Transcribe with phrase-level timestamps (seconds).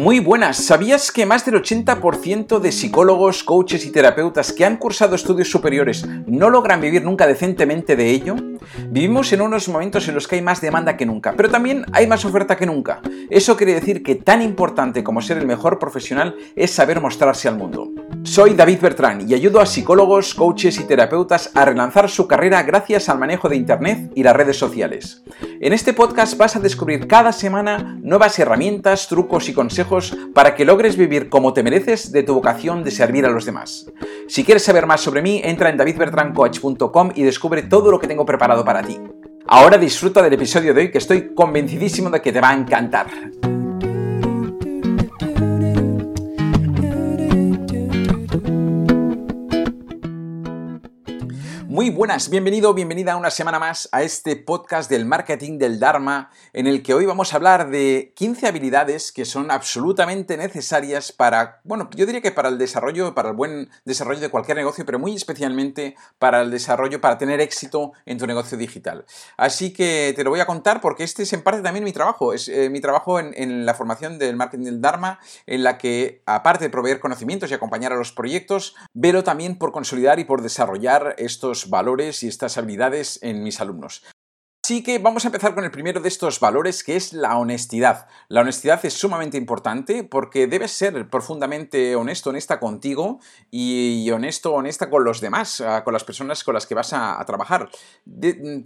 [0.00, 5.14] Muy buenas, ¿sabías que más del 80% de psicólogos, coaches y terapeutas que han cursado
[5.14, 8.34] estudios superiores no logran vivir nunca decentemente de ello?
[8.88, 12.06] Vivimos en unos momentos en los que hay más demanda que nunca, pero también hay
[12.06, 13.02] más oferta que nunca.
[13.28, 17.58] Eso quiere decir que tan importante como ser el mejor profesional es saber mostrarse al
[17.58, 17.90] mundo.
[18.22, 23.08] Soy David Bertrán y ayudo a psicólogos, coaches y terapeutas a relanzar su carrera gracias
[23.08, 25.22] al manejo de Internet y las redes sociales.
[25.60, 30.64] En este podcast vas a descubrir cada semana nuevas herramientas, trucos y consejos para que
[30.64, 33.90] logres vivir como te mereces de tu vocación de servir a los demás.
[34.28, 38.26] Si quieres saber más sobre mí, entra en davidbertrancoach.com y descubre todo lo que tengo
[38.26, 38.98] preparado para ti.
[39.46, 43.08] Ahora disfruta del episodio de hoy que estoy convencidísimo de que te va a encantar.
[51.80, 56.66] Muy buenas, bienvenido, bienvenida una semana más a este podcast del marketing del Dharma, en
[56.66, 61.88] el que hoy vamos a hablar de 15 habilidades que son absolutamente necesarias para, bueno,
[61.96, 65.14] yo diría que para el desarrollo, para el buen desarrollo de cualquier negocio, pero muy
[65.14, 69.06] especialmente para el desarrollo, para tener éxito en tu negocio digital.
[69.38, 72.34] Así que te lo voy a contar porque este es en parte también mi trabajo,
[72.34, 76.64] es eh, mi trabajo en, la formación del marketing del Dharma, en la que, aparte
[76.64, 81.14] de proveer conocimientos y acompañar a los proyectos, velo también por consolidar y por desarrollar
[81.16, 84.02] estos valores y estas habilidades en mis alumnos.
[84.70, 88.06] Así que vamos a empezar con el primero de estos valores, que es la honestidad.
[88.28, 93.18] La honestidad es sumamente importante porque debes ser profundamente honesto, honesta contigo
[93.50, 97.20] y honesto, honesta con los demás, ah, con las personas con las que vas a,
[97.26, 97.68] trabajar.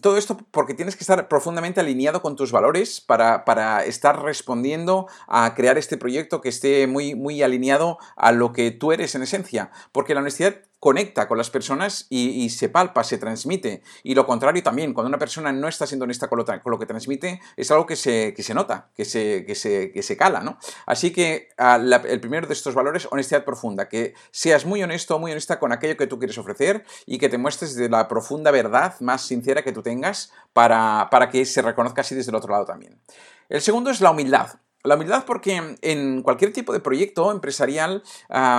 [0.03, 5.07] todo esto porque tienes que estar profundamente alineado con tus valores para, para, estar respondiendo
[5.27, 9.23] a crear este proyecto que esté muy, muy alineado a lo que tú eres en
[9.23, 9.71] esencia.
[9.91, 13.83] Porque la honestidad conecta con las personas y, se palpa, se transmite.
[14.03, 17.41] Y lo contrario también, cuando una persona no está siendo honesta con lo, que transmite,
[17.57, 20.59] es algo que se, se nota, que se, que se, se, cala, ¿no?
[20.87, 25.33] Así que el primero de estos valores, honestidad profunda, que seas muy honesto o muy
[25.33, 28.95] honesta con aquello que tú quieres ofrecer y que te muestres de la profunda verdad
[29.01, 32.67] más sincera que tú tengas para, para que se reconozca así desde el otro lado
[32.67, 33.01] también.
[33.49, 34.59] El segundo es la humildad.
[34.85, 38.03] La humildad porque en cualquier tipo de proyecto empresarial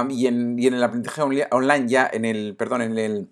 [0.10, 1.22] y, en, y, en, el aprendizaje
[1.52, 3.30] online ya, en el, perdón, en el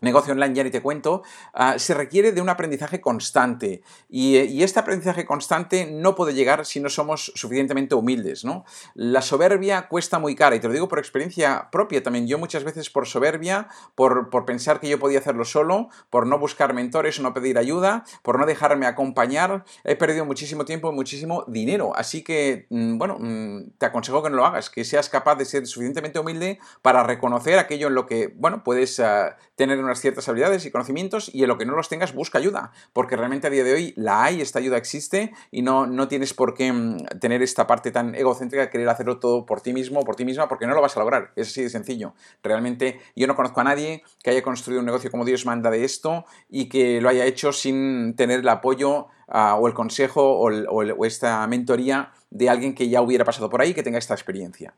[0.00, 1.22] negocio online, ya ni te cuento,
[1.54, 3.82] ah, se requiere de un aprendizaje constante.
[4.08, 4.36] Y,
[4.66, 8.64] este aprendizaje constante no puede llegar si no somos suficientemente humildes, ¿no?
[8.94, 12.26] La soberbia cuesta muy cara, y te lo digo por experiencia propia también.
[12.26, 16.38] Yo muchas veces por soberbia, por, por pensar que yo podía hacerlo solo, por no
[16.38, 20.94] buscar mentores o no pedir ayuda, por no dejarme acompañar, he perdido muchísimo tiempo y
[20.94, 21.92] muchísimo dinero.
[21.94, 25.44] Así que, mm, bueno, mm, te aconsejo que no lo hagas, que seas capaz de
[25.44, 30.28] ser suficientemente humilde para reconocer aquello en lo que, bueno, puedes ah, tener unas ciertas
[30.28, 33.50] habilidades y conocimientos y en lo que no los tengas busca ayuda, porque realmente a
[33.50, 37.18] día de hoy la hay, esta ayuda existe y no, no tienes por qué mm,
[37.20, 40.24] tener esta parte tan egocéntrica de querer hacerlo todo por ti mismo o por ti
[40.24, 42.14] misma, porque no lo vas a lograr, es así de sencillo.
[42.42, 45.84] Realmente yo no conozco a nadie que haya construido un negocio como Dios manda de
[45.84, 51.04] esto y que lo haya hecho sin tener el apoyo ah, o el consejo o
[51.04, 54.74] esta mentoría de alguien que ya hubiera pasado por ahí que tenga esta experiencia.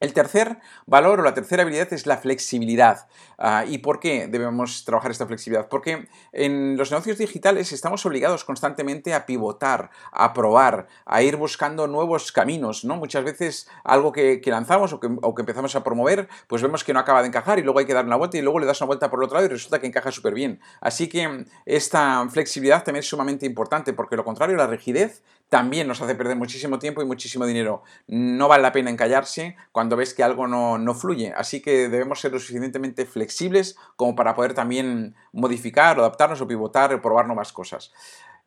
[0.00, 3.08] El tercer valor o la tercera habilidad es la flexibilidad.
[3.36, 5.68] Ah, ¿Y por qué debemos trabajar esta flexibilidad?
[5.68, 11.88] Porque en los negocios digitales estamos obligados constantemente a pivotar, a probar, a ir buscando
[11.88, 12.84] nuevos caminos.
[12.84, 12.94] ¿no?
[12.94, 17.22] Muchas veces algo que, lanzamos o que, empezamos a promover, pues vemos que no acaba
[17.22, 19.10] de encajar y luego hay que dar una vuelta y luego le das una vuelta
[19.10, 20.60] por el otro lado y resulta que encaja súper bien.
[20.80, 26.00] Así que esta flexibilidad también es sumamente importante porque lo contrario, la rigidez también nos
[26.02, 27.82] hace perder muchísimo tiempo y muchísimo dinero.
[28.06, 31.32] No vale la pena encallarse cuando ves que algo no, no, fluye.
[31.36, 36.92] Así que debemos ser lo suficientemente flexibles como para poder también modificar, adaptarnos o pivotar
[36.94, 37.92] o probar nuevas cosas.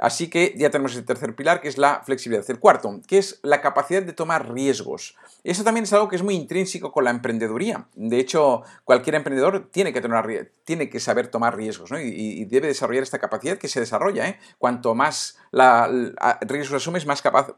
[0.01, 2.43] Así que ya tenemos el tercer pilar, que es la flexibilidad.
[2.49, 5.15] El cuarto, que es la capacidad de tomar riesgos.
[5.43, 7.85] Eso también es algo que es muy intrínseco con la emprendeduría.
[7.93, 13.03] De hecho, cualquier emprendedor tiene que, tener, tiene que saber tomar riesgos y, debe desarrollar
[13.03, 14.27] esta capacidad que se desarrolla.
[14.27, 14.39] ¿eh?
[14.57, 15.87] Cuanto más la,
[16.41, 17.55] riesgos asumes, más capaz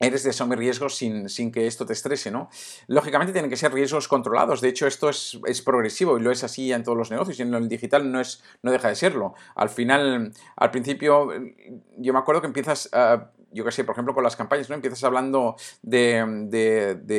[0.00, 2.48] eres de asumir riesgos sin, sin, que esto te estrese, ¿no?
[2.88, 6.44] Lógicamente tienen que ser riesgos controlados, de hecho esto es, es, progresivo y lo es
[6.44, 9.34] así en todos los negocios y en el digital no, es, no deja de serlo.
[9.54, 11.30] Al final, al principio,
[11.96, 12.90] yo me acuerdo que empiezas...
[13.54, 14.74] yo qué sé, por ejemplo, con las campañas, ¿no?
[14.74, 16.18] Empiezas hablando de,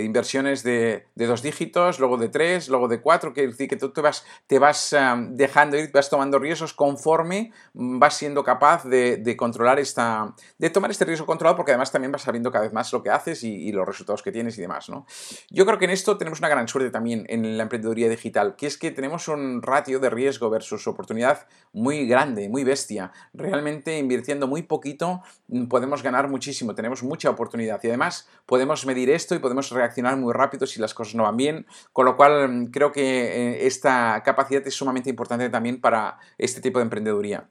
[0.04, 4.02] inversiones de, dos dígitos, luego de tres, luego de cuatro, quiere decir que tú te
[4.02, 4.96] vas, te vas
[5.30, 11.06] dejando ir, vas tomando riesgos conforme vas siendo capaz de, controlar esta, de tomar este
[11.06, 13.86] riesgo controlado, porque además también vas sabiendo cada vez más lo que haces y, los
[13.86, 15.06] resultados que tienes y demás, ¿no?
[15.50, 18.68] Yo creo que en esto tenemos una gran suerte también en la emprendeduría digital, que
[18.68, 23.12] es que tenemos un ratio de riesgo versus oportunidad muy grande, muy bestia.
[23.34, 25.24] Realmente invirtiendo muy poquito
[25.70, 30.18] podemos ganar ganar muchísimo, tenemos mucha oportunidad y además podemos medir esto y podemos reaccionar
[30.18, 33.68] muy rápido si las cosas no van bien, con lo cual mm, creo que eh,
[33.68, 37.50] esta capacidad es sumamente importante también para este tipo de emprendeduría.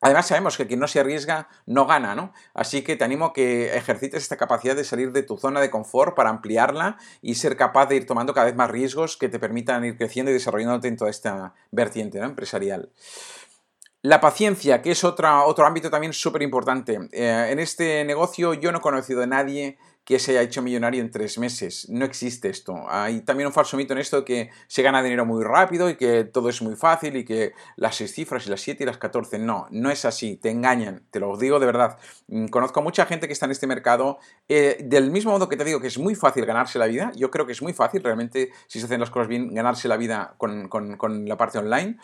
[0.00, 2.32] Además sabemos que quien no se arriesga no gana, ¿no?
[2.54, 5.70] Así que te animo a que ejercites esta capacidad de salir de tu zona de
[5.70, 9.40] confort para ampliarla y ser capaz de ir tomando cada vez más riesgos que te
[9.40, 12.90] permitan ir creciendo y desarrollándote en toda esta vertiente empresarial.
[14.02, 17.00] La paciencia, que es otra, otro ámbito también súper importante.
[17.10, 21.02] Eh, en este negocio yo no he conocido a nadie que se haya hecho millonario
[21.02, 21.88] en tres meses.
[21.90, 22.84] No existe esto.
[22.88, 26.22] Hay también un falso mito en esto que se gana dinero muy rápido y que
[26.22, 29.38] todo es muy fácil y que las seis cifras y las siete y las catorce.
[29.40, 30.36] No, no es así.
[30.36, 31.02] Te engañan.
[31.10, 31.98] Te lo digo de verdad.
[32.28, 34.18] Mm, conozco a mucha gente que está en este mercado.
[34.48, 37.32] Eh, del mismo modo que te digo que es muy fácil ganarse la vida, yo
[37.32, 40.36] creo que es muy fácil realmente, si se hacen las cosas bien, ganarse la vida
[40.38, 40.70] con
[41.26, 41.98] la parte online.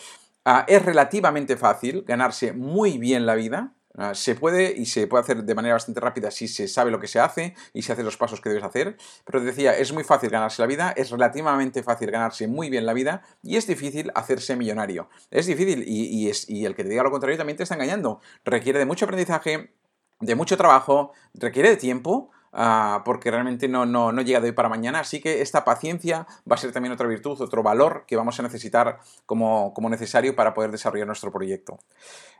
[0.44, 3.74] Ah, es relativamente fácil ganarse muy bien la vida.
[3.96, 6.98] Ah, se puede y se puede hacer de manera bastante rápida si se sabe lo
[6.98, 8.96] que se hace y se hace los pasos que debes hacer.
[9.24, 12.86] Pero te decía, es muy fácil ganarse la vida, es relativamente fácil ganarse muy bien
[12.86, 15.08] la vida y es difícil hacerse millonario.
[15.30, 18.20] Es difícil y, es, y el que te diga lo contrario también te está engañando.
[18.44, 19.74] Requiere de mucho aprendizaje,
[20.20, 24.52] de mucho trabajo, requiere de tiempo Ah, porque realmente no, no, no, llega de hoy
[24.52, 25.00] para mañana.
[25.00, 28.44] Así que esta paciencia va a ser también otra virtud, otro valor que vamos a
[28.44, 31.80] necesitar como, como necesario para poder desarrollar nuestro proyecto.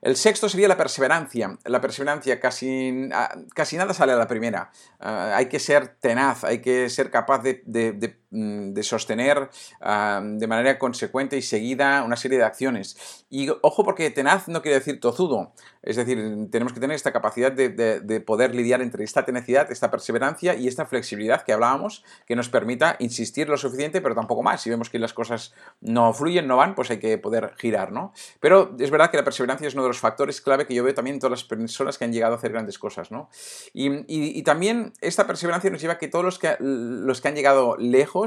[0.02, 1.58] El sexto sería la perseverancia.
[1.64, 4.70] La perseverancia, casi, ah, casi nada sale a la primera.
[5.00, 9.48] Ah, hay que ser tenaz, hay que ser capaz de, de, mm, sostener
[9.80, 13.24] de manera consecuente y seguida una serie de acciones.
[13.30, 15.52] Y ojo porque tenaz no quiere decir tozudo.
[15.82, 16.18] Es decir,
[16.50, 20.86] tenemos que tener esta capacidad de, poder lidiar entre esta tenacidad, esta perseverancia y esta
[20.86, 24.62] flexibilidad que hablábamos, que nos permita insistir lo suficiente, pero tampoco más.
[24.62, 28.12] Si vemos que las cosas no fluyen, no van, pues hay que poder girar, ¿no?
[28.40, 30.94] Pero es verdad que la perseverancia es uno de los factores clave que yo veo
[30.94, 33.28] también en todas las personas que han llegado a hacer grandes cosas, ¿no?
[33.72, 37.76] Y, también esta perseverancia nos lleva a que todos los que, los que han llegado
[37.78, 38.23] lejos,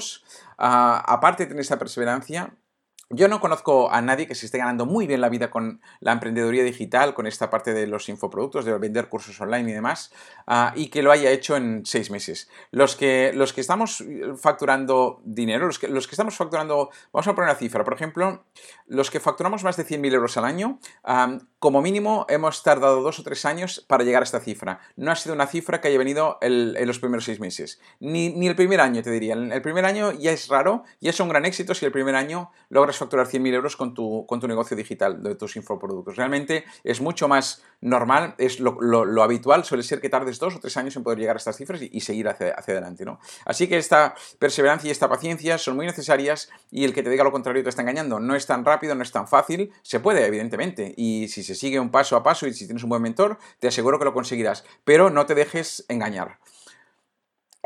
[0.57, 2.53] ah, aparte de tener esta perseverancia,
[3.09, 6.12] yo no conozco a nadie que se esté ganando muy bien la vida con la
[6.12, 10.12] emprendeduría digital, con esta parte de los infoproductos, de vender cursos online y demás,
[10.45, 12.50] ah, y que lo haya hecho en seis meses.
[12.71, 14.04] Los que, los que estamos
[14.36, 18.44] facturando dinero, los que, los que estamos facturando, vamos a poner una cifra, por ejemplo,
[18.88, 20.80] los que facturamos más de 100.000 euros al año,
[21.60, 24.80] como mínimo hemos tardado dos o tres años para llegar a esta cifra.
[24.98, 28.48] No ha sido una cifra que haya venido en los primeros seis meses, ni, ni,
[28.48, 29.33] el primer año, te diría.
[29.33, 32.51] El primer año ya es raro, y es un gran éxito si el primer año
[32.69, 36.15] logras facturar 100.000 euros con tu, con tu negocio digital de tus infoproductos.
[36.15, 40.75] Realmente es mucho más normal, es lo, habitual, suele ser que tardes dos o tres
[40.77, 43.05] años en poder llegar a estas cifras y, seguir hacia, hacia, adelante.
[43.05, 43.19] ¿no?
[43.45, 47.23] Así que esta perseverancia y esta paciencia son muy necesarias y el que te diga
[47.23, 48.19] lo contrario te está engañando.
[48.19, 51.79] No es tan rápido, no es tan fácil, se puede, evidentemente, y si se sigue
[51.79, 54.63] un paso a paso y si tienes un buen mentor, te aseguro que lo conseguirás,
[54.83, 56.39] pero no te dejes engañar.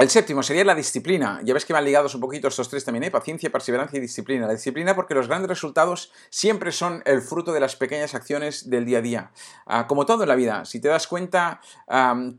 [0.02, 1.42] El séptimo sería la disciplina.
[1.44, 3.12] Ya ves que van ligados un poquito estos tres también, ¿eh?
[3.12, 4.48] paciencia, perseverancia y disciplina.
[4.48, 8.84] La disciplina porque los grandes resultados siempre son el fruto de las pequeñas acciones del
[8.84, 9.32] día a día.
[9.68, 11.62] Ah, como todo en la vida, si te das cuenta,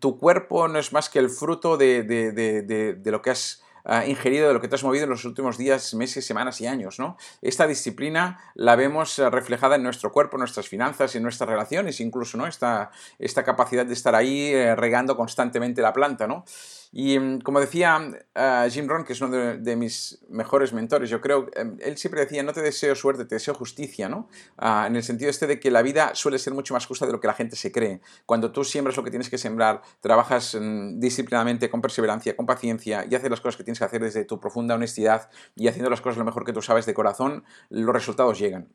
[0.00, 3.62] tu cuerpo no es más que el fruto de, lo que has
[4.08, 6.98] ingerido, de lo que te has movido en los últimos días, meses, semanas y años.
[6.98, 7.16] ¿no?
[7.42, 12.00] Esta disciplina la vemos eh, reflejada en nuestro cuerpo, en nuestras finanzas, en nuestras relaciones,
[12.00, 12.48] incluso ¿no?
[12.48, 16.26] esta, esta capacidad de estar ahí eh, regando constantemente la planta.
[16.26, 16.44] ¿no?
[16.92, 21.20] Y mm, como decía uh, Jim Rohn, que es uno de, mis mejores mentores, yo
[21.22, 24.28] creo, em, él siempre decía, no te deseo suerte, te deseo justicia, ¿no?
[24.60, 27.12] Uh, en el sentido este de que la vida suele ser mucho más justa de
[27.12, 28.02] lo que la gente se cree.
[28.26, 33.06] Cuando tú siembras lo que tienes que sembrar, trabajas um, disciplinadamente, con perseverancia, con paciencia
[33.08, 36.02] y haces las cosas que tienes que hacer desde tu profunda honestidad y haciendo las
[36.02, 38.68] cosas lo mejor que tú sabes de corazón, los resultados llegan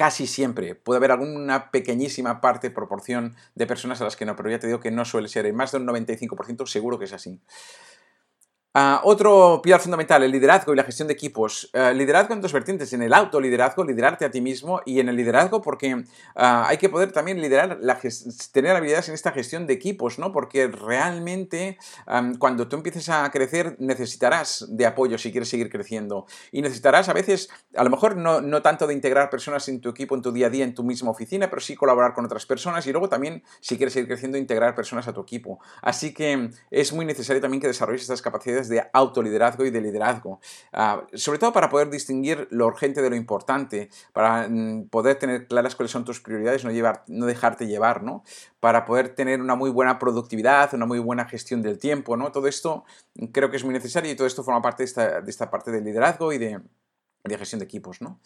[0.00, 0.74] casi siempre.
[0.74, 4.66] Puede haber alguna pequeñísima parte, proporción de personas a las que no, pero ya te
[4.66, 5.44] digo que no suele ser.
[5.44, 7.38] En más de un 95% seguro que es así.
[8.72, 11.68] Ah, otro pilar fundamental, el liderazgo y la gestión de equipos.
[11.74, 15.16] Uh, liderazgo en dos vertientes, en el autoliderazgo, liderarte a ti mismo, y en el
[15.16, 16.04] liderazgo porque
[16.36, 17.80] ah, hay que poder también liderar,
[18.52, 20.30] tener habilidades en esta gestión de equipos, ¿no?
[20.30, 21.78] Porque realmente
[22.38, 26.26] cuando tú empieces a crecer necesitarás de apoyo si quieres seguir creciendo.
[26.52, 29.88] Y necesitarás a veces, a lo mejor no, no tanto de integrar personas en tu
[29.88, 32.46] equipo, en tu día a día, en tu misma oficina, pero sí colaborar con otras
[32.46, 35.58] personas y luego también, si quieres seguir creciendo, integrar personas a tu equipo.
[35.82, 40.40] Así que es muy necesario también que desarrolles estas capacidades de autoliderazgo y de liderazgo,
[40.72, 45.46] ah, sobre todo para poder distinguir lo urgente de lo importante, para mm, poder tener
[45.46, 48.22] claras cuáles son tus prioridades, no, llevar, no dejarte llevar, ¿no?
[48.60, 52.30] para poder tener una muy buena productividad, una muy buena gestión del tiempo, ¿no?
[52.30, 52.84] Todo esto
[53.32, 56.32] creo que es muy necesario y todo esto forma parte de esta, parte del liderazgo
[56.32, 56.60] y de,
[57.24, 58.20] de gestión de equipos, ¿no?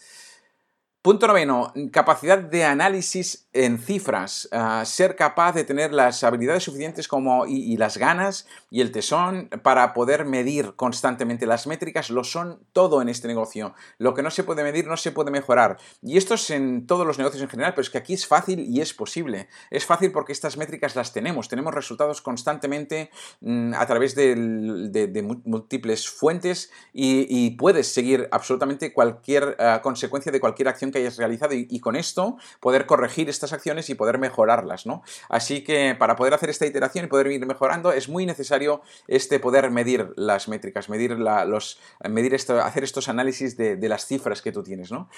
[1.05, 4.49] Punto noveno, capacidad de análisis en cifras.
[4.53, 9.51] Ah, ser capaz de tener las habilidades suficientes como, y, las ganas y el tesón
[9.63, 11.45] para poder medir constantemente.
[11.45, 13.75] Las métricas lo son todo en este negocio.
[13.99, 15.77] Lo que no se puede medir no se puede mejorar.
[16.01, 18.61] Y esto es en todos los negocios en general, pero es que aquí es fácil
[18.61, 19.49] y es posible.
[19.71, 21.51] Es fácil porque estas métricas las tenemos.
[21.51, 23.11] Tenemos resultados constantemente
[23.43, 30.69] mm, a través de, múltiples fuentes y, puedes seguir absolutamente cualquier ah, consecuencia de cualquier
[30.69, 35.03] acción que hayas realizado y, con esto poder corregir estas acciones y poder mejorarlas, ¿no?
[35.29, 39.41] Así que para poder hacer esta iteración y poder ir mejorando es muy necesario este
[39.41, 44.41] poder medir las métricas, medir los, medir esto, hacer estos análisis de, de, las cifras
[44.41, 45.11] que tú tienes, ¿no?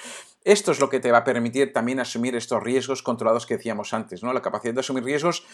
[0.43, 3.93] Esto es lo que te va a permitir también asumir estos riesgos controlados que decíamos
[3.93, 4.33] antes, ¿no?
[4.33, 5.45] La capacidad de asumir riesgos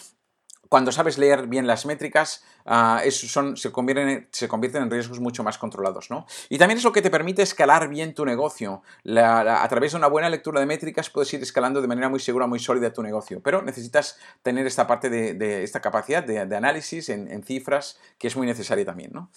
[0.70, 5.43] cuando sabes leer bien las métricas, ah, son, se, convierten, se, convierten, en riesgos mucho
[5.43, 6.10] más controlados.
[6.10, 6.25] ¿no?
[6.50, 8.82] Y también es lo que te permite escalar bien tu negocio.
[9.15, 12.48] a través de una buena lectura de métricas puedes ir escalando de manera muy segura,
[12.48, 13.41] muy sólida tu negocio.
[13.43, 18.48] Pero necesitas tener esta parte de, esta capacidad de, análisis en, cifras que es muy
[18.48, 19.12] necesaria también.
[19.13, 19.29] ¿no?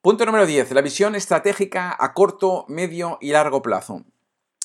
[0.00, 0.72] Punto número 10.
[0.72, 4.04] La visión estratégica a corto, medio y largo plazo.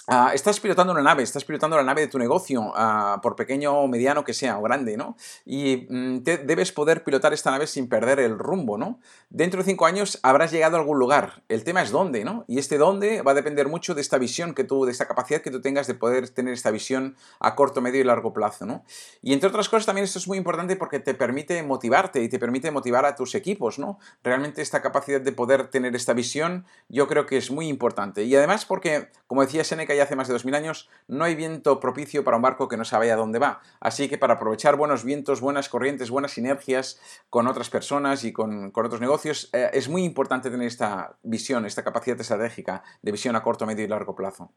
[0.08, 3.72] Ah, estás pilotando una nave, estás pilotando la nave de tu negocio, ah, por pequeño
[3.72, 5.16] o mediano que sea, o grande, ¿no?
[5.46, 9.00] Y mm, debes poder pilotar esta nave sin perder el rumbo, ¿no?
[9.30, 11.44] Dentro de cinco años habrás llegado a algún lugar.
[11.48, 12.44] El tema es dónde, ¿no?
[12.50, 15.42] Y este dónde va a depender mucho de esta visión que tú, de esta capacidad
[15.42, 18.84] que tú tengas de poder tener esta visión a corto, medio y largo plazo, ¿no?
[19.22, 22.40] Y entre otras cosas también esto es muy importante porque te permite motivarte y te
[22.40, 24.00] permite motivar a tus equipos, ¿no?
[24.22, 28.24] Realmente esta capacidad de poder tener esta visión yo creo que es muy importante.
[28.26, 31.80] Y además porque, como decía Seneca, ya hace más de 2000 años, no hay viento
[31.80, 33.62] propicio para un barco que no sabe a dónde va.
[33.80, 38.72] Así que para aprovechar buenos vientos, buenas corrientes, buenas sinergias con otras personas y con,
[38.74, 43.44] otros negocios, eh, es muy importante tener esta visión, esta capacidad estratégica de visión a
[43.44, 44.52] corto, medio y largo plazo.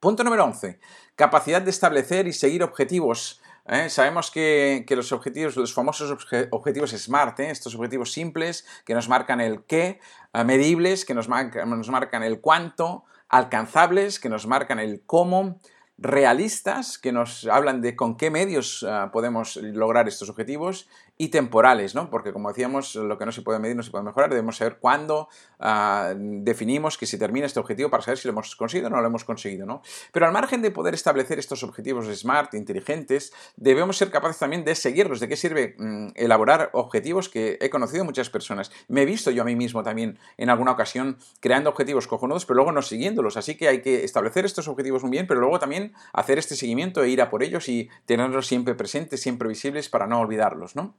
[0.00, 0.80] Punto número 11.
[1.14, 3.88] Capacidad de establecer y seguir objetivos ¿eh?
[3.88, 6.16] Sabemos que, los objetivos, los famosos
[6.50, 7.50] objetivos SMART, ¿eh?
[7.50, 10.00] estos objetivos simples que nos marcan el qué,
[10.44, 15.60] medibles que nos marcan el cuánto, alcanzables, que nos marcan el cómo,
[15.98, 20.88] realistas, que nos hablan de con qué medios ah, podemos lograr estos objetivos,
[21.22, 22.10] y temporales, ¿no?
[22.10, 24.78] Porque como decíamos, lo que no se puede medir no se puede mejorar, debemos saber
[24.80, 25.28] cuándo
[25.60, 29.00] ah, definimos que se termina este objetivo para saber si lo hemos conseguido o no
[29.00, 29.82] lo hemos conseguido, ¿no?
[30.10, 34.74] Pero al margen de poder establecer estos objetivos smart, inteligentes, debemos ser capaces también de
[34.74, 35.20] seguirlos.
[35.20, 38.72] ¿De qué sirve mm, elaborar objetivos que he conocido muchas personas?
[38.88, 42.56] Me he visto yo a mí mismo también en alguna ocasión creando objetivos cojonudos, pero
[42.56, 43.36] luego no siguiéndolos.
[43.36, 47.04] Así que hay que establecer estos objetivos muy bien, pero luego también hacer este seguimiento
[47.04, 50.96] e ir a por ellos y tenerlos siempre presentes, siempre visibles para no olvidarlos, ¿no?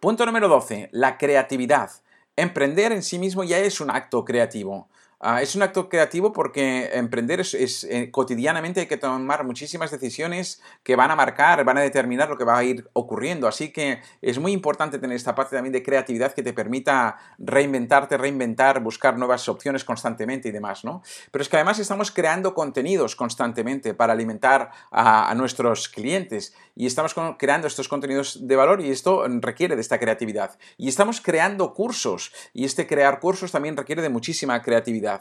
[0.00, 0.90] Punto número 12.
[0.92, 1.90] La creatividad.
[2.36, 4.88] Emprender en sí mismo ya es un acto creativo.
[5.26, 7.54] Ah, es un acto creativo porque emprender es,
[7.84, 12.36] eh, cotidianamente hay que tomar muchísimas decisiones que van a marcar, van a determinar lo
[12.36, 13.48] que va a ir ocurriendo.
[13.48, 18.18] Así que es muy importante tener esta parte también de creatividad que te permita reinventarte,
[18.18, 21.02] reinventar, buscar nuevas opciones constantemente y demás, ¿no?
[21.30, 26.84] Pero es que además estamos creando contenidos constantemente para alimentar a, a nuestros clientes y
[26.84, 30.58] estamos creando estos contenidos de valor y esto requiere de esta creatividad.
[30.76, 35.13] Y estamos creando cursos y este crear cursos también requiere de muchísima creatividad.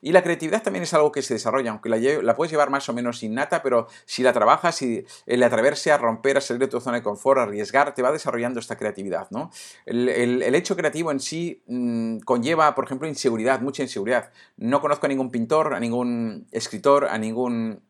[0.00, 2.92] Y la creatividad también es algo que se desarrolla, aunque la, puedes llevar más o
[2.92, 6.80] menos innata, pero si la trabajas y el atreverse a romper, a salir de tu
[6.80, 9.28] zona de confort, a arriesgar, te va desarrollando esta creatividad.
[9.86, 14.30] El, hecho creativo en sí mm, conlleva, por ejemplo, inseguridad, mucha inseguridad.
[14.56, 17.82] No conozco a ningún pintor, a ningún escritor, a ningún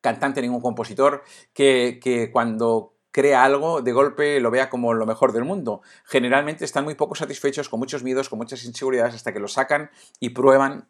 [0.00, 1.22] cantante, a ningún compositor
[1.54, 5.82] que, que cuando crea algo, de golpe lo vea como lo mejor del mundo.
[6.04, 9.90] Generalmente están muy poco satisfechos, con muchos miedos, con muchas inseguridades, hasta que lo sacan
[10.18, 10.88] y prueban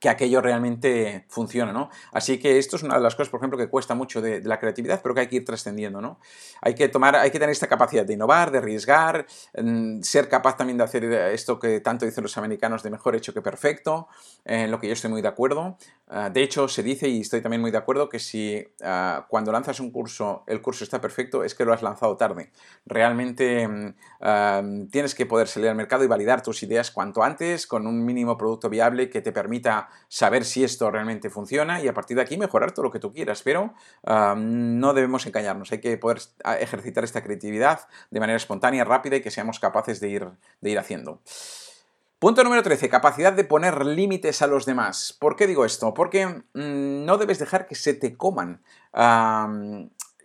[0.00, 1.90] que aquello realmente funciona, ¿no?
[2.10, 4.58] Así que esto es una de las cosas, por ejemplo, que cuesta mucho de, la
[4.58, 6.18] creatividad, pero que hay que ir trascendiendo, ¿no?
[6.62, 9.26] Hay que tomar, hay que tener esta capacidad de innovar, de arriesgar,
[9.62, 13.34] mm, ser capaz también de hacer esto que tanto dicen los americanos de mejor hecho
[13.34, 14.08] que perfecto,
[14.46, 15.76] en lo que yo estoy muy de acuerdo.
[16.08, 19.52] Ah, de hecho, se dice, y estoy también muy de acuerdo, que si ah, cuando
[19.52, 22.50] lanzas un curso, el curso está perfecto, es que lo has lanzado tarde.
[22.86, 27.66] Realmente mm, ah, tienes que poder salir al mercado y validar tus ideas cuanto antes,
[27.66, 31.94] con un mínimo producto viable que te permita saber si esto realmente funciona y a
[31.94, 33.42] partir de aquí mejorar todo lo que tú quieras.
[33.42, 36.20] Pero no debemos engañarnos, hay que poder
[36.60, 40.28] ejercitar esta creatividad de manera espontánea, rápida y que seamos capaces de ir,
[40.60, 41.20] de ir haciendo.
[42.20, 45.16] Punto número 13, capacidad de poner límites a los demás.
[45.18, 45.94] ¿Por qué digo esto?
[45.94, 48.60] Porque mm, no debes dejar que se te coman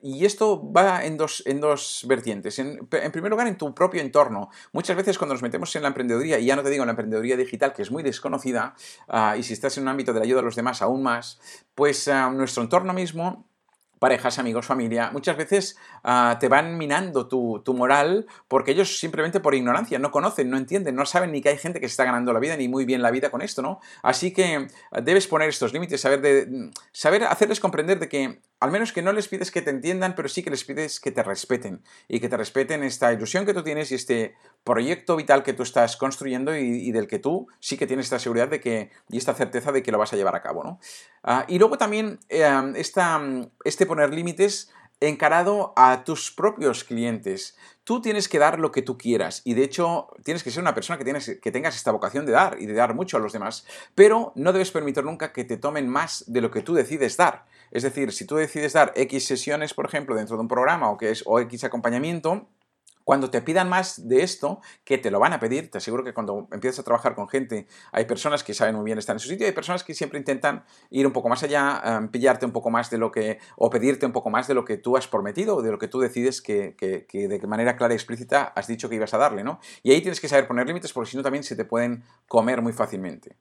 [0.01, 2.59] y esto va en dos, en dos vertientes.
[2.59, 4.49] En, primer lugar, en tu propio entorno.
[4.71, 6.91] Muchas veces cuando nos metemos en la emprendeduría, y ya no te digo en la
[6.91, 8.75] emprendeduría digital, que es muy desconocida,
[9.07, 11.39] ah, y si estás en un ámbito de la ayuda a los demás aún más,
[11.73, 13.45] pues ah, nuestro entorno mismo
[13.99, 19.55] parejas, amigos, familia, muchas veces ah, te van minando tu, moral porque ellos simplemente por
[19.55, 22.31] ignorancia no conocen, no entienden, no saben ni que hay gente que se está ganando
[22.31, 23.79] la vida ni muy bien la vida con esto, ¿no?
[24.03, 24.67] Así que
[25.03, 29.13] debes poner estos límites, saber, de, saber hacerles comprender de que al menos que no
[29.13, 32.29] les pides que te entiendan, pero sí que les pides que te respeten y que
[32.29, 36.55] te respeten esta ilusión que tú tienes y este proyecto vital que tú estás construyendo
[36.57, 39.83] y, del que tú sí que tienes esta seguridad de que, y esta certeza de
[39.83, 40.63] que lo vas a llevar a cabo.
[40.63, 40.79] ¿no?
[41.23, 47.55] Ah, y luego también eh, este poner límites encarado a tus propios clientes.
[47.83, 50.73] Tú tienes que dar lo que tú quieras y de hecho tienes que ser una
[50.73, 53.31] persona que, tienes, que tengas esta vocación de dar y de dar mucho a los
[53.31, 57.15] demás, pero no debes permitir nunca que te tomen más de lo que tú decides
[57.15, 57.45] dar.
[57.71, 60.97] Es decir, si tú decides dar X sesiones, por ejemplo, dentro de un programa o,
[60.97, 62.47] que es, o X acompañamiento,
[63.05, 66.11] cuando te pidan más de esto, que te lo van a pedir, te aseguro que
[66.11, 69.29] cuando empiezas a trabajar con gente, hay personas que saben muy bien estar en su
[69.29, 72.71] sitio, hay personas que siempre intentan ir un poco más allá, em, pillarte un poco
[72.71, 75.57] más de lo que, o pedirte un poco más de lo que tú has prometido
[75.57, 78.89] o de lo que tú decides que, que de manera clara y explícita has dicho
[78.89, 79.59] que ibas a darle, ¿no?
[79.83, 82.63] Y ahí tienes que saber poner límites porque si no también se te pueden comer
[82.63, 83.37] muy fácilmente.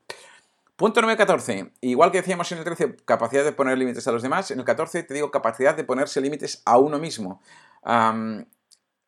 [0.76, 1.73] Punto número 14.
[1.83, 4.64] Igual que decíamos en el 13, capacidad de poner límites a los demás, en el
[4.64, 7.40] 14 te digo capacidad de ponerse límites a uno mismo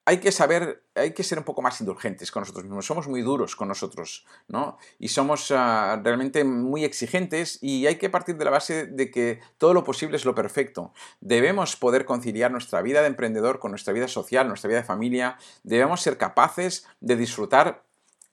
[0.08, 2.86] hay que saber, hay que ser un poco más indulgentes con nosotros mismos.
[2.86, 4.78] Somos muy duros con nosotros, ¿no?
[5.00, 9.40] Y somos ah, realmente muy exigentes y hay que partir de la base de que
[9.58, 10.94] todo lo posible es lo perfecto.
[11.20, 15.38] Debemos poder conciliar nuestra vida de emprendedor con nuestra vida social, nuestra vida de familia.
[15.64, 17.85] Debemos ser capaces de disfrutar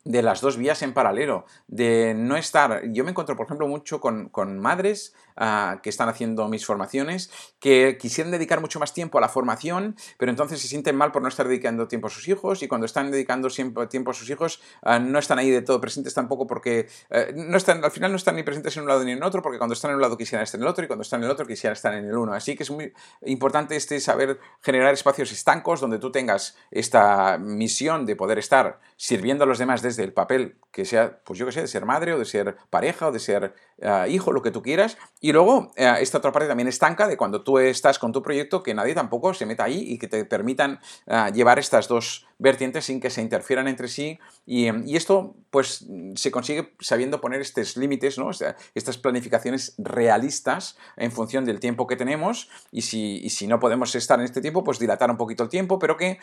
[0.06, 4.02] de las dos vías en paralelo, de no estar, yo me encuentro por ejemplo mucho
[4.02, 9.22] con, madres ah, que están haciendo mis formaciones, que quisieran dedicar mucho más tiempo a
[9.22, 12.64] la formación, pero entonces se sienten mal por no estar dedicando tiempo a sus hijos
[12.64, 16.14] y cuando están dedicando tiempo a sus hijos ah, no están ahí de todo presentes
[16.14, 19.12] tampoco porque eh, no están, al final no están ni presentes en un lado ni
[19.12, 21.04] en otro porque cuando están en un lado quisieran estar en el otro y cuando
[21.04, 22.34] están en el otro quisieran estar en el uno.
[22.34, 22.94] Así que es muy
[23.26, 29.44] importante este saber generar espacios estancos donde tú tengas esta misión de poder estar sirviendo
[29.44, 31.86] a los demás desde desde el papel que sea, pues yo que sé, de ser
[31.86, 34.98] madre o de ser pareja o de ser eh, hijo, lo que tú quieras.
[35.20, 38.64] Y luego eh, esta otra parte también estanca de cuando tú estás con tu proyecto,
[38.64, 42.86] que nadie tampoco se meta ahí y que te permitan eh, llevar estas dos vertientes
[42.86, 44.20] sin que se interfieran entre sí.
[44.46, 48.32] Y, esto pues se consigue sabiendo poner estos límites, ¿no?
[48.74, 54.20] estas planificaciones realistas en función del tiempo que tenemos y si, si, no podemos estar
[54.20, 56.20] en este tiempo, pues dilatar un poquito el tiempo, pero que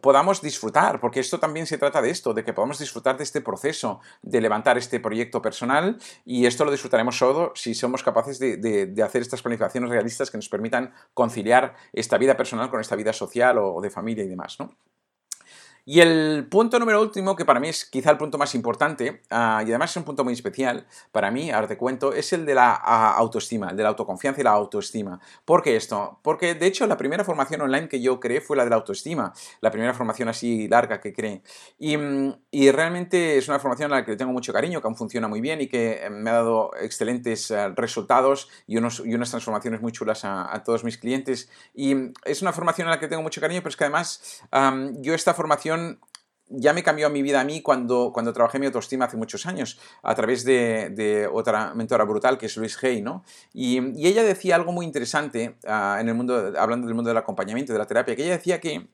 [0.00, 3.40] podamos disfrutar, porque esto también se trata de esto, de que podamos disfrutar de este
[3.40, 8.94] proceso de levantar este proyecto personal y esto lo disfrutaremos solo si somos capaces de,
[9.04, 13.58] hacer estas planificaciones realistas que nos permitan conciliar esta vida personal con esta vida social
[13.58, 14.70] o, de familia y demás, ¿no?
[15.92, 19.60] Y el punto número último, que para mí es quizá el punto más importante, ah,
[19.66, 22.54] y además es un punto muy especial para mí, ahora te cuento, es el de
[22.54, 25.18] la ah, autoestima, el de la autoconfianza y la autoestima.
[25.44, 26.20] ¿Por qué esto?
[26.22, 29.32] Porque de hecho la primera formación online que yo creé fue la de la autoestima,
[29.60, 31.42] la primera formación así larga que creé.
[31.76, 32.34] Y, mm,
[32.70, 35.40] realmente es una formación a la que le tengo mucho cariño, que aún funciona muy
[35.40, 39.80] bien y que eh, me ha dado excelentes eh, resultados y, unos, y unas transformaciones
[39.80, 41.50] muy chulas a, todos mis clientes.
[41.74, 44.40] Y mm, es una formación a la que tengo mucho cariño, pero es que además
[45.00, 45.79] yo esta formación
[46.50, 49.78] ya me cambió mi vida a mí cuando, cuando trabajé mi autoestima hace muchos años,
[50.02, 53.24] a través de, otra mentora brutal que es Luis Hay, ¿no?
[53.52, 57.72] Y, ella decía algo muy interesante, ah, en el mundo, hablando del mundo del acompañamiento,
[57.72, 58.88] de la terapia, que ella decía que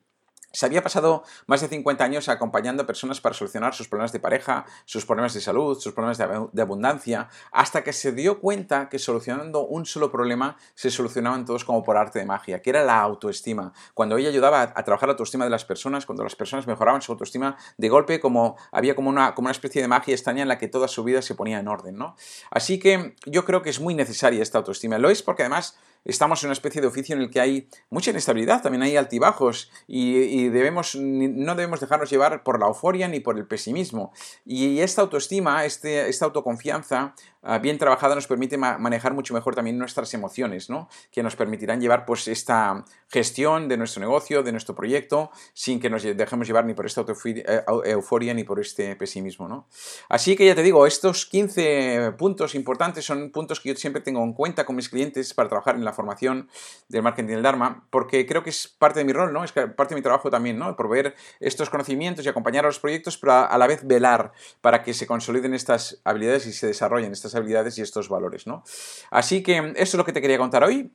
[0.52, 4.20] se había pasado más de 50 años acompañando a personas para solucionar sus problemas de
[4.20, 8.98] pareja, sus problemas de salud, sus problemas de, abundancia, hasta que se dio cuenta que
[8.98, 13.00] solucionando un solo problema se solucionaban todos como por arte de magia, que era la
[13.00, 13.72] autoestima.
[13.92, 17.12] Cuando ella ayudaba a, trabajar la autoestima de las personas, cuando las personas mejoraban su
[17.12, 20.58] autoestima, de golpe como había como una, como una especie de magia extraña en la
[20.58, 22.16] que toda su vida se ponía en orden, ¿no?
[22.50, 24.98] Así que yo creo que es muy necesaria esta autoestima.
[24.98, 28.10] Lo es porque además estamos en una especie de oficio en el que hay mucha
[28.10, 33.36] inestabilidad, también hay altibajos y, debemos, no debemos dejarnos llevar por la euforia ni por
[33.36, 34.12] el pesimismo.
[34.44, 37.14] Y esta autoestima, este, esta autoconfianza
[37.60, 40.88] bien trabajada nos permite manejar mucho mejor también nuestras emociones, ¿no?
[41.10, 45.88] Que nos permitirán llevar pues esta gestión de nuestro negocio, de nuestro proyecto, sin que
[45.88, 49.68] nos dejemos llevar ni por esta eh, euforia ni por este pesimismo, ¿no?
[50.08, 54.22] Así que ya te digo, estos 15 puntos importantes son puntos que yo siempre tengo
[54.24, 56.48] en cuenta con mis clientes para trabajar en la formación
[56.88, 59.44] del marketing del Dharma, porque creo que es parte de mi rol, ¿no?
[59.44, 60.74] Es parte de mi trabajo también, ¿no?
[60.76, 64.94] Proveer estos conocimientos y acompañar a los proyectos, pero a la vez velar para que
[64.94, 68.64] se consoliden estas habilidades y se desarrollen estas habilidades y estos valores, ¿no?
[69.10, 70.90] Así que eso es lo que te quería contar hoy.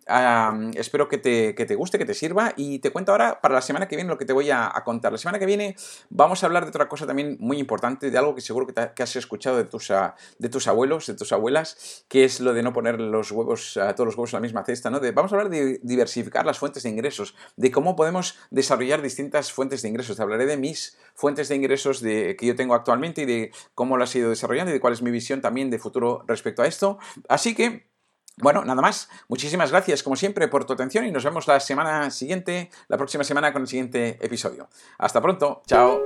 [0.76, 3.62] espero que te, que te, guste, que te sirva y te cuento ahora para la
[3.62, 5.12] semana que viene lo que te voy a, contar.
[5.12, 5.76] La semana que viene
[6.10, 9.16] vamos a hablar de otra cosa también muy importante, de algo que seguro que, has
[9.16, 9.92] escuchado de tus,
[10.40, 14.06] de tus abuelos, de tus abuelas, que es lo de no poner los huevos, todos
[14.06, 15.00] los huevos en la misma cesta, ¿no?
[15.14, 19.82] vamos a hablar de diversificar las fuentes de ingresos, de cómo podemos desarrollar distintas fuentes
[19.82, 20.18] de ingresos.
[20.18, 23.98] Te hablaré de mis fuentes de ingresos de, que yo tengo actualmente y de cómo
[23.98, 26.68] las he ido desarrollando y de cuál es mi visión también de futuro respecto a
[26.68, 26.98] esto.
[27.30, 27.92] Así que
[28.38, 29.10] bueno, nada más.
[29.28, 33.24] Muchísimas gracias, como siempre, por tu atención y nos vemos la semana siguiente, la próxima
[33.24, 34.68] semana, con el siguiente episodio.
[34.98, 35.62] Hasta pronto.
[35.68, 36.02] Chao.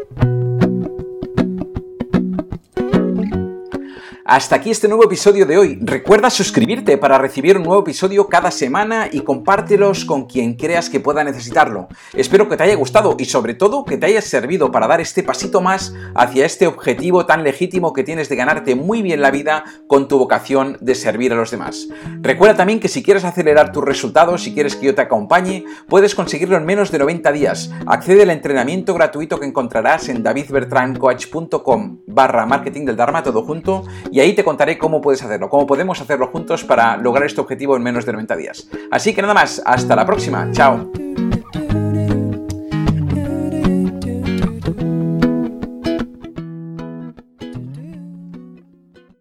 [4.27, 5.77] Hasta aquí este nuevo episodio de hoy.
[5.83, 10.99] Recuerda suscribirte para recibir un nuevo episodio cada semana y compártelos con quien creas que
[10.99, 11.89] pueda necesitarlo.
[12.11, 15.21] Espero que te haya gustado y sobre todo que te haya servido para dar este
[15.21, 19.63] pasito más hacia este objetivo tan legítimo que tienes de ganarte muy bien la vida
[19.85, 21.88] con tu vocación de servir a los demás.
[22.21, 26.15] Recuerda también que si quieres acelerar tus resultados, si quieres que yo te acompañe, puedes
[26.15, 27.69] conseguirlo en menos de 90 días.
[27.85, 33.83] Accede al entrenamiento gratuito que encontrarás en davidbertrancoach.com barra marketing del Dharma todo junto
[34.15, 37.75] y ahí te contaré cómo puedes hacerlo, cómo podemos hacerlo juntos para lograr este objetivo
[37.75, 38.69] en menos de 90 días.
[38.89, 40.89] Así que nada más, hasta la próxima, chao.